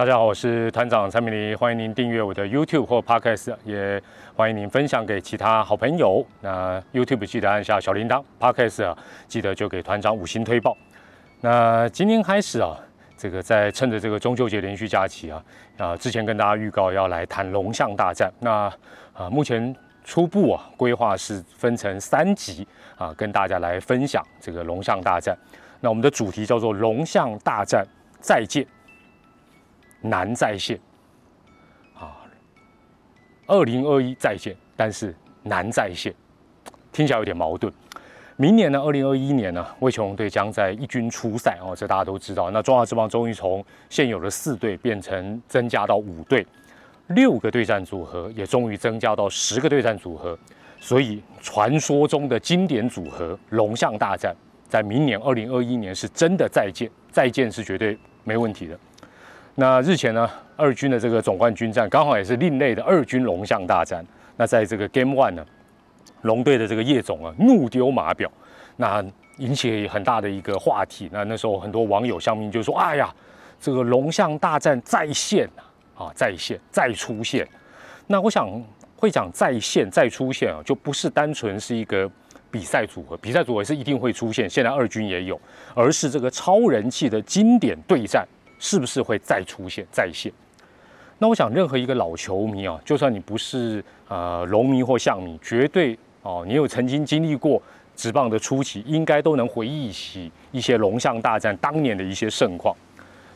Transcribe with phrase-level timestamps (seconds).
[0.00, 4.02] 大家好，我是团长蔡明黎，欢迎您订阅我的 YouTube 或 Podcast，也
[4.34, 6.24] 欢迎您分享给其他好朋友。
[6.40, 8.96] 那 YouTube 记得按下小铃铛，Podcast 啊
[9.28, 10.74] 记得就给团长五星推报。
[11.42, 12.74] 那今天开始啊，
[13.14, 15.44] 这个在趁着这个中秋节连续假期啊，
[15.76, 18.32] 啊之前跟大家预告要来谈龙象大战。
[18.40, 18.72] 那
[19.12, 25.36] 啊目前初步啊规划是分成三集啊，跟大家来分享这个龙象大战。
[25.78, 27.86] 那我们的主题叫做龙象大战
[28.18, 28.66] 再见。
[30.00, 30.78] 难再现
[31.94, 32.26] 啊！
[33.46, 36.14] 二零二一再现，但是难再现，
[36.92, 37.72] 听起来有点矛盾。
[38.36, 42.50] 明年呢，二零二一年呢，魏琼队将在一军出赛哦，这大家都知道。
[42.50, 46.46] 那中华之邦终于从现有的四队变成增加到五队，
[47.08, 50.38] 六个对战组合也终于增加到十个对战组合。
[50.78, 54.34] 所以传说中的经典组合龙象大战，
[54.66, 58.78] 在明年二零二一年是真的再见，再见是绝对没问题的。
[59.56, 64.04] 那日前呢，二军的这个总冠军战刚好也是另类的二军龙象大战。
[64.36, 65.44] 那在这个 Game One 呢，
[66.22, 68.30] 龙队的这个叶总啊怒丢马表，
[68.76, 69.04] 那
[69.36, 71.10] 引起很大的一个话题。
[71.12, 73.12] 那那时候很多网友乡民就说：“哎呀，
[73.60, 75.46] 这个龙象大战再现
[75.94, 77.46] 啊，啊再现再出现。”
[78.06, 78.48] 那我想
[78.96, 82.10] 会讲再现再出现啊，就不是单纯是一个
[82.50, 85.38] 比赛组合，比赛组合是一定会出现，现在二军也有，
[85.74, 88.26] 而是这个超人气的经典对战。
[88.60, 90.32] 是不是会再出现再现？
[91.18, 97.60] 那我想，任何一个老球迷啊，就算你不是呃龙迷或象迷，绝对哦，你有曾经经历过
[97.96, 102.74] 职棒的初期，应该都能回忆起一些龙象大战当年的一些盛况。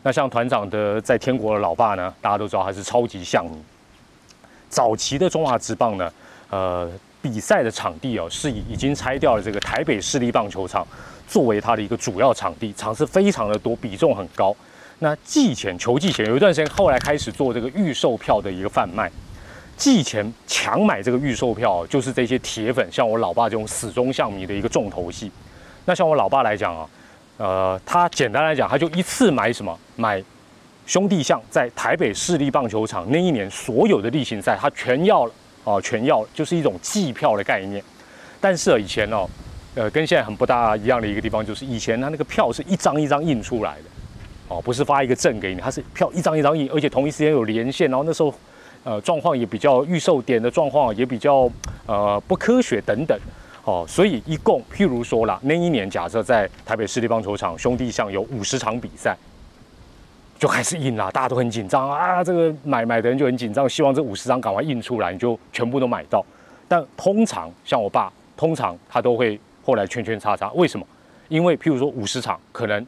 [0.03, 3.63] 那像团长的在天国的老爸呢，大家都知道他是超级象迷。
[4.69, 6.13] 早期的中华职棒呢，
[6.51, 10.87] 呃，比赛的场地哦，是以已经拆掉了这个台北市立棒球场
[11.29, 14.57] 作为它的一个主要场地，场次非常的多，比重很高。
[15.01, 19.11] 那寄钱求寄钱有一段时间，后来开始做这个预售票的一个贩卖。
[19.77, 25.31] 寄钱强买这个预售票，就是这些铁粉，像我老爸这种死忠象迷的一个重头戏。
[25.85, 26.89] 那像我老爸来讲啊，
[27.39, 29.77] 呃，他简单来讲，他就一次买什么？
[29.97, 30.23] 买
[30.87, 35.33] 兄弟象在台北市立棒球场那一年所有的例行赛，他全要了
[35.65, 37.83] 啊，全要了，就是一种季票的概念。
[38.41, 39.29] 但是以前哦，
[39.75, 43.85] 呃，跟现在很不大一样的一个地方，就是以前他那个票是一张一张印出来的。
[44.47, 48.33] 哦，不是发一个证给你，它是票一张一张印，而且同一时间有连线，然后那时候，
[48.85, 51.51] 呃，状况也比较预售点的状况也比较
[51.87, 53.19] 呃不科学等等，
[53.65, 59.17] 哦，所以一共譬如说啦，那一年假设在台北市立棒球场兄弟象有五十场比赛，
[60.39, 66.23] 就开始印啦，大家都很紧张啊，这个买买的人就很紧张，希望这五十张赶快印出来，你就全部都买到。
[66.69, 70.87] 但通常像我爸，通常他都会后来圈圈叉叉，为什么？
[71.29, 72.87] 因为譬如说五十场可能。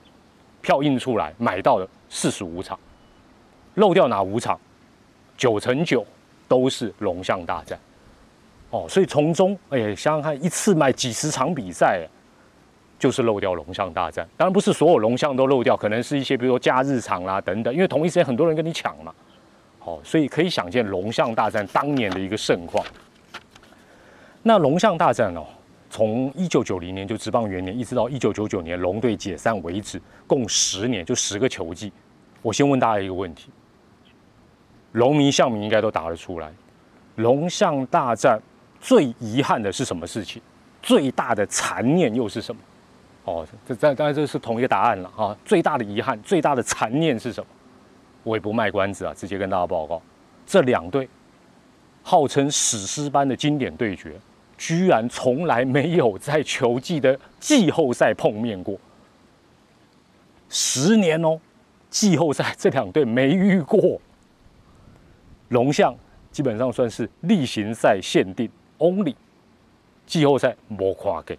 [0.66, 2.76] 票印出来，买到的四十五场，
[3.74, 4.58] 漏掉哪五场？
[5.36, 6.04] 九成九
[6.48, 7.78] 都是龙象大战。
[8.70, 12.04] 哦，所以从中，哎，想想看，一次买几十场比赛，
[12.98, 14.26] 就是漏掉龙象大战。
[14.36, 19.14] 当然不是所有龙象都漏掉，可能是一些，比如说假日场啦等等，因为同一时间很多人跟你抢嘛。
[19.78, 22.84] 好，所以可以想见龙象大战当年的一个盛况。
[24.42, 25.46] 那龙象大战哦。
[25.88, 31.92] 从一九九零年就职棒元年，一直到一九九九年龙队解散为止，共十年，就十个球季。
[32.42, 33.50] 我先问大家一个问题：
[34.92, 36.52] 龙迷、象迷应该都答得出来。
[37.16, 38.40] 龙象大战
[38.80, 40.42] 最遗憾的是什么事情？
[40.82, 42.60] 最大的残念又是什么？
[43.24, 45.36] 哦，这这当然这是同一个答案了啊！
[45.44, 47.46] 最大的遗憾、最大的残念是什么？
[48.22, 50.00] 我也不卖关子啊，直接跟大家报告：
[50.44, 51.08] 这两队
[52.02, 54.14] 号称史诗般的经典对决。
[54.58, 58.78] 居然从来没有在球季的季后赛碰面过，
[60.48, 61.38] 十年哦，
[61.90, 64.00] 季后赛这两队没遇过。
[65.50, 65.94] 龙象
[66.32, 69.14] 基本上算是例行赛限定，only
[70.06, 71.38] 季后赛没跨给。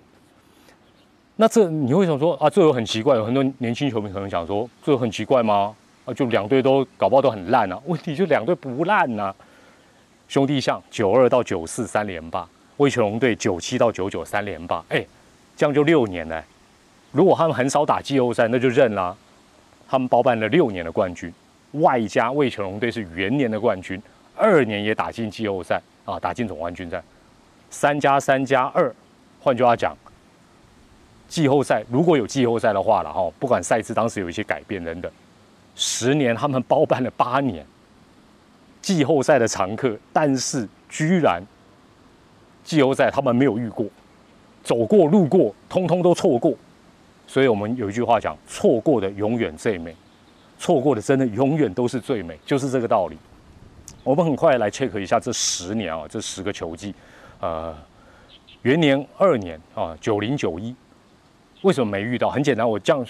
[1.36, 5.76] 那这你会想说啊，这有很奇怪，有很多年轻球迷可能想说，这有很奇怪吗？
[6.06, 7.80] 啊，就两队都搞不好都很烂啊。
[7.86, 9.36] 问题就两队不烂呐，
[10.28, 12.48] 兄弟象九二到九四三连霸。
[12.78, 15.06] 威权龙队九七到九九三连霸，哎，
[15.56, 16.44] 这样就六年了。
[17.12, 19.16] 如果他们很少打季后赛，那就认了。
[19.90, 21.34] 他们包办了六年的冠军，
[21.72, 24.00] 外加魏全龙队是元年的冠军，
[24.36, 27.04] 二年也打进季后赛啊，打进总冠军战。
[27.70, 28.94] 三加三加二，
[29.42, 29.98] 换句话讲，
[31.28, 35.12] 季后赛如果有季后赛的话了哈，不管赛制当时有一些改变等等，
[35.76, 37.66] 十年他们包办了八年
[38.82, 41.42] 季后赛的常客，但是居然。
[42.68, 43.86] 季后赛他们没有遇过，
[44.62, 46.54] 走过路过，通通都错过。
[47.26, 49.96] 所以我们有一句话讲：错过的永远最美。
[50.60, 53.18] 错过的真的永远都是最美，就是这个道理。
[54.04, 56.94] 我们很快来 check 一下这十年啊，这十个球季，
[57.40, 57.74] 呃，
[58.64, 60.76] 元年、二年啊，九零、九一，
[61.62, 62.30] 为什么没遇到？
[62.30, 63.06] 很简单，我这样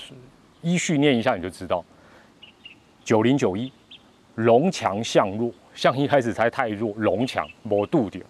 [0.61, 1.83] 依序念一下你就知道。
[3.03, 3.71] 九零、九一，
[4.35, 8.23] 龙强象弱，象一开始才太弱，龙强磨度点。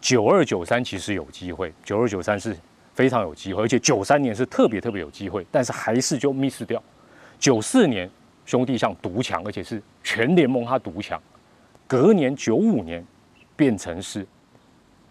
[0.00, 2.56] 九二、九三其实有机会，九二、九三是
[2.94, 6.82] 非常有机会，而且九三年是特别特别有机会，但是还是就 miss 掉。
[7.38, 8.08] 九四年
[8.44, 11.20] 兄弟像独强，而且是全联盟他独强。
[11.86, 13.04] 隔年九五年
[13.54, 14.26] 变成是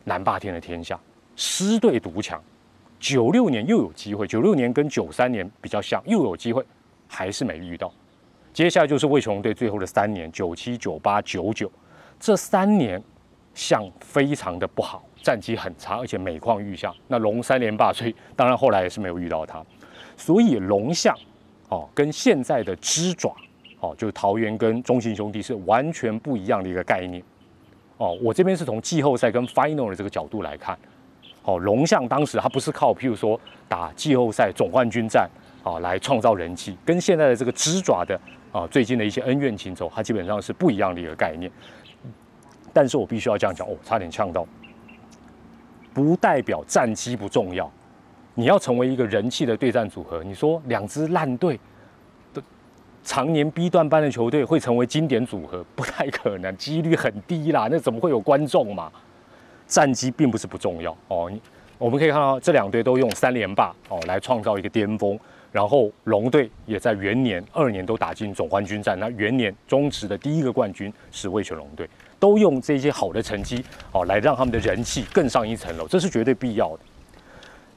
[0.03, 0.99] 南霸天的天下，
[1.35, 2.41] 狮队独强。
[2.99, 6.65] 九六年又有机会，九六年跟九三年比较像，又有机会，
[7.07, 7.93] 还是没遇到。
[8.53, 11.69] 接下来就是魏雄队最后的三年，九七、九八、九九，
[12.19, 13.01] 这三年
[13.55, 16.93] 相非常的不好，战绩很差，而且每况愈下。
[17.07, 19.65] 那龙三连霸，所以当然后来也是没有遇到他。
[20.15, 21.17] 所以龙象。
[21.67, 23.35] 哦，跟现在的支爪，
[23.79, 27.21] 哦，就是桃园跟中信兄弟是完全不一样的一个概念。
[27.97, 30.77] 哦，我这边是从季后赛跟 final 的这个角度来看。
[31.41, 33.37] 哦，龙象当时他不是靠譬如说
[33.67, 35.27] 打季后赛总冠军战
[35.63, 38.15] 哦来创造人气，跟现在的这个支爪的
[38.51, 41.51] 啊最近的一些恩怨情仇，它基本上是不一样的一个概念。
[42.75, 44.45] 但是我必须要这样讲，哦，差点呛到，
[45.93, 47.71] 不代表战绩不重要。
[48.33, 51.57] 你要成为一个人气的对战组合，你说两支烂队
[52.33, 52.43] 的
[53.01, 57.69] 常年 B 段班的球队会成为经典组合，不太可能，几率很低啦。
[57.71, 58.91] 那怎么会有观众嘛？
[59.65, 61.29] 战绩并不是不重要哦。
[61.31, 61.41] 你
[61.77, 65.17] 我们可以看到这两队都用三连霸哦来创造一个巅峰，
[65.55, 68.99] 然后龙队也在元年、二年都打进总冠军战。
[68.99, 73.63] 那元年中职的第一个冠军是味全龙队，都用这些好的成绩
[73.93, 76.79] 哦来让他们的人气更上一层楼，这是绝对必要的。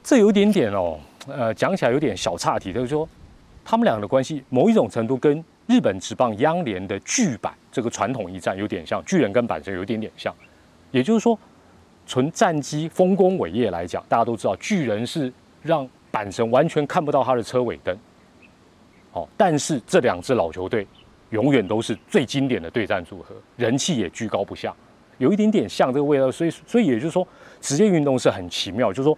[0.03, 3.07] 这有点点哦，呃，讲起来有点小岔题，就是说，
[3.63, 10.35] 他们俩的关系某一种程度跟日本职棒央联的巨版这个传统一战有点像，巨人跟板神有点点像。
[10.91, 11.39] 也就是说，
[12.05, 17.97] 纯战机丰功伟业来讲，大家都知道巨人是让板神完全看不到他的车尾灯。
[19.13, 20.85] 哦，但是这两支老球队
[21.31, 24.73] 永远都是最经典的对战组合，人气也居高不下，
[25.17, 26.31] 有一点点像这个味道。
[26.31, 27.27] 所以，所以也就是说，
[27.59, 29.17] 职业运动是很奇妙，就是说。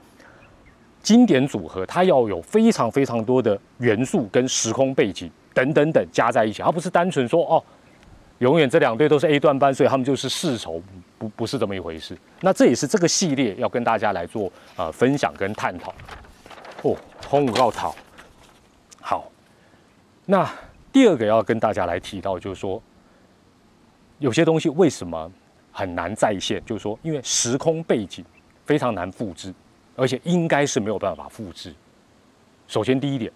[1.04, 7.64] 经典组合，它要有非常非常多的元素跟时空背景等等等加在一起，而不是单纯说哦，
[8.38, 10.80] 永远这两队都是 A 段班，所以他们就是世仇，
[11.18, 12.16] 不不是这么一回事。
[12.42, 15.92] 那这也是这个系列要跟大家来做呃分享跟探讨。
[16.84, 16.96] 哦，
[17.28, 17.96] 红五告讨。
[19.02, 19.32] 好，
[20.26, 20.50] 那
[20.92, 22.82] 第二个要跟大家来提到，就是说
[24.20, 25.32] 有些东西为什么
[25.72, 28.24] 很难再现，就是说因为时空背景
[28.66, 29.54] 非常难复制。
[29.98, 31.72] 而且应该是没有办法复制。
[32.66, 33.32] 首先，第一点，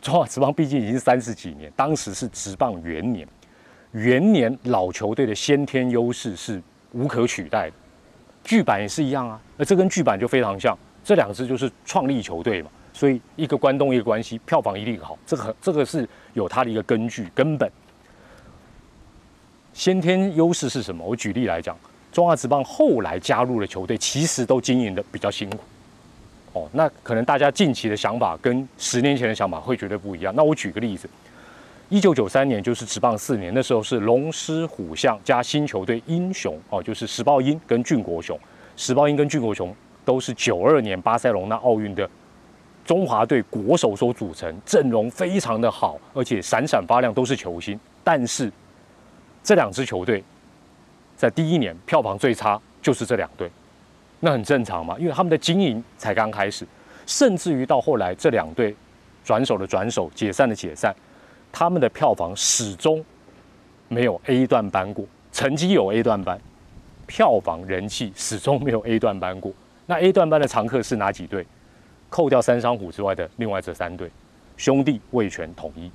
[0.00, 3.28] 中华职棒毕竟已经三十几年，当时是职棒元年，
[3.92, 6.60] 元年老球队的先天优势是
[6.92, 7.76] 无可取代的。
[8.42, 17.70] 剧版也是一样啊，那这跟剧版就非常像，这两支就是创立球队嘛，所以一个关东一个关西，票房一定好，这个这个是有它的一个根据根本。
[19.72, 21.04] 先天优势是什么？
[21.04, 21.76] 我举例来讲。
[22.12, 25.60] 中华职棒后来加入的球队，其实都经营的比较辛苦，
[26.52, 30.30] 哦，那可能大家近期的想法跟十年前的想法会绝对不一样。
[30.36, 31.08] 那我举个例子，
[31.88, 38.38] 一九九三年就是职棒四年，那时候是龙狮虎象加新球队英雄，哦，就是时报鹰跟俊国雄，
[38.76, 42.08] 时报鹰跟俊国雄都是九二年巴塞隆那奥运的
[42.84, 47.78] 中华队国手所组成，阵容非常的好，而且闪闪发亮，都是球星。
[48.04, 48.50] 但是
[49.42, 50.22] 这两支球队。
[51.14, 53.48] 在第一年票房最差就是这两队，
[54.18, 56.66] 那很正常嘛，因为他们的经营才刚开始，
[57.06, 58.74] 甚至于到后来这两队
[59.22, 60.92] 转手的转手，解散的解散，
[61.52, 63.04] 他们的票房始终
[63.86, 66.40] 没有 A 段班过，成绩有 A 段班，
[67.06, 69.52] 票房人气始终没有 A 段班过。
[69.86, 71.46] 那 A 段班的常客是哪几队？
[72.08, 74.10] 扣掉三商虎之外的另外这三队，
[74.58, 75.90] 兄弟、味全、统一，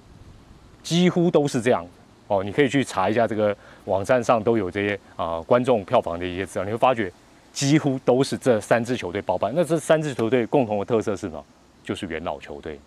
[0.81, 1.85] 几乎都是这样。
[2.27, 7.11] 哦，你可以去查一下这个网站上都有这些啊观众票房的一些资料，你会发觉
[7.53, 9.53] 几乎都是这三支球队包办。
[9.55, 11.45] 那这三支球队共同的特色是什么？
[11.83, 12.79] 就是元老球队。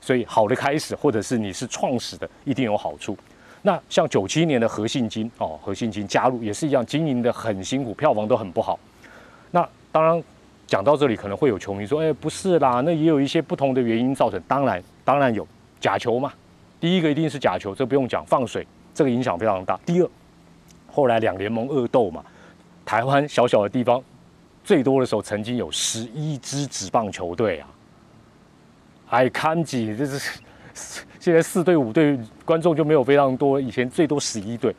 [0.00, 3.16] 所以好的开始，或者是你是创始的，一定有好处。
[3.60, 8.80] 那像九七年的何信金哦，何信金加入也是一样，经营的很辛苦，票房都很不好。
[9.92, 10.20] 当然
[10.66, 15.46] 讲到这里，可能会有球迷说：“哎，不是啦，那也有一些不同的原因造成。”当然，当然有
[15.78, 16.32] 假球嘛。
[16.80, 19.78] 第一个一定是假球，这不用讲，放水这个影响非常大。
[19.84, 20.08] 第二，
[20.90, 22.24] 后来两联盟恶斗嘛，
[22.84, 24.02] 台湾小小的地方，
[24.64, 27.68] 最多的时候曾经有十一支职棒球队啊，
[29.10, 30.40] 哎，看几这是
[31.20, 34.74] 现在四队五队观众就没有非常多，以前最多十一队。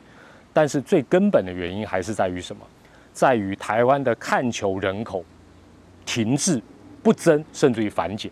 [0.52, 2.62] 但是最根本的原因还是在于什么？
[3.14, 5.24] 在于台湾的看球人口
[6.04, 6.60] 停滞
[7.02, 8.30] 不增，甚至于反减。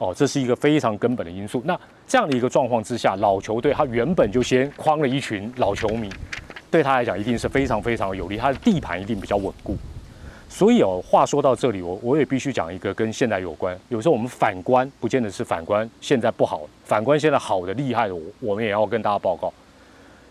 [0.00, 1.62] 哦，这是一个非常根本的因素。
[1.64, 6.10] 那这样的一个状况之下，老球队他原本就先框了一群老球迷，
[6.68, 9.76] 对他来讲一定是非常非常有利，他的地盘一定比较稳固。
[10.48, 13.78] 所以哦，话说到这里，我我也必须讲一个跟现在有关。
[13.88, 19.52] 有时候我们反观，不见得是反观现在不好，反观现在好的厉害的，我我们也要跟大家报告。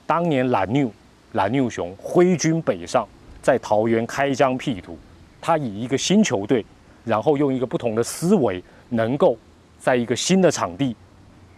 [0.06, 0.92] 当年蓝牛
[1.34, 3.08] 蓝牛熊挥军北上，
[3.42, 4.98] 在桃园开疆辟土，
[5.42, 6.66] 他以一个新球队，
[7.04, 9.38] 然后用一个不同的思维，能够
[9.78, 10.96] 在一个新的场地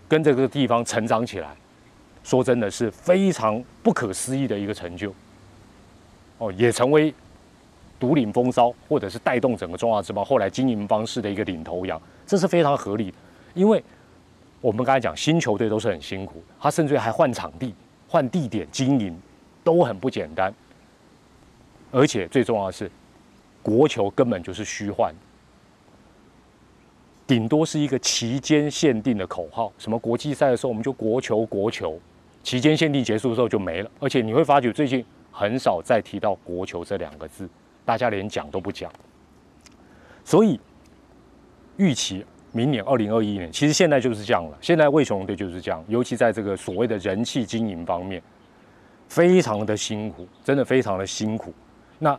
[0.08, 1.56] 跟这个地方成长起来，
[2.24, 5.14] 说真的是非常不可思议的一个成就。
[6.38, 7.14] 哦，也成为
[8.00, 13.18] 独领风骚，或者是带动整个中华之邦后来经营方式的一个领头羊，这是非常合理的。
[13.54, 13.82] 因为
[14.62, 17.76] 我们刚才讲新球队都是很辛苦，他甚至还换场地。
[18.08, 19.18] 换地点经营
[19.66, 20.54] 都很不简单，
[21.92, 22.90] 而且最重要的是，
[23.62, 25.14] 国球根本就是虚幻，
[27.28, 29.74] 顶多是一个期间限定的口号。
[29.78, 32.00] 什么国际赛的时候我们就国球国球，
[32.44, 33.92] 期间限定结束的时候就没了。
[34.00, 37.50] 而且你会发觉最近很少再提到国球这两个字，
[37.84, 38.90] 大家连讲都不讲。
[40.24, 40.58] 所以
[41.76, 42.24] 预期。
[42.52, 44.58] 明年二零二一年，其实现在就是这样了。
[44.62, 48.24] 现在魏雄队就是这样，尤其在这个所谓的人气经营方面，
[49.08, 51.54] 非常的辛苦，真的非常的辛苦。
[52.00, 52.18] 那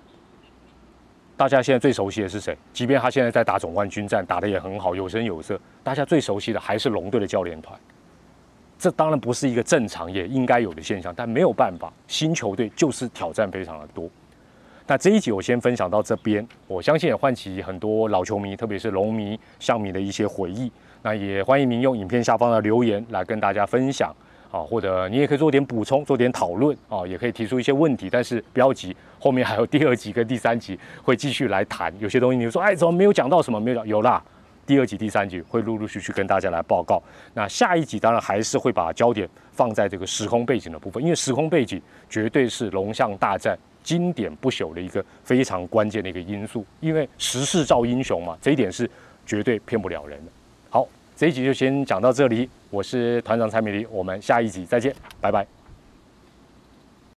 [1.36, 2.56] 大家现在最熟悉的是谁？
[2.72, 7.78] 即便他现在在打总冠军战，打得也很好，有声有色，大家最熟悉的还是龙队的教练团。
[8.78, 14.08] 这当然不是一个正常也应该有的现象，但没有办法，新球队就是挑战非常的多。
[14.86, 20.70] 那这一集我先分享到这边，我相信也唤起很多老球迷，特别是龙迷、象迷的一些回忆。
[21.02, 24.14] 那也欢迎您用影片下方的留言来跟大家分享，
[24.56, 28.08] 啊，或者你也可以做点补充、做点讨论，啊，也可以提出一些问题。
[28.10, 31.92] 但是不要急，后面还有第二集跟第三集会继续来谈。
[31.98, 33.60] 有些东西你说，哎，怎么没有讲到什么？
[33.60, 34.22] 没有讲，有啦，
[34.66, 37.02] 第二集、第三集会陆陆续续跟大家来报告。
[37.34, 43.58] 那下一集当然还是会把焦点放在这个时空背景的部分，因为时空背景绝对是龙象大战。
[43.82, 48.90] 经典不朽的一个非常关键的一个因素，因为时势造英雄嘛，这一点是
[49.24, 50.32] 绝对骗不了人的。
[51.16, 55.55] 这一集就先讲到这里，我是团长蔡美丽，我们下一集再见，拜拜。